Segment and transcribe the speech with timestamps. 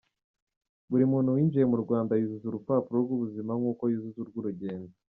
[0.89, 4.93] Buri muntu winjiye mu Rwanda yuzuza urupapuro rw’ubuzima nk’uko yuzuza urw’urugendo.